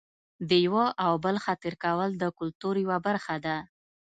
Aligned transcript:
د 0.49 0.51
یوه 0.65 0.85
او 1.05 1.13
بل 1.25 1.35
خاطر 1.45 1.73
کول 1.83 2.09
د 2.17 2.23
کلتور 2.39 2.73
یوه 2.83 2.97
برخه 3.07 3.35
ده. 3.45 3.57